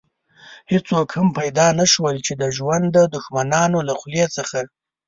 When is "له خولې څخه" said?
3.87-4.59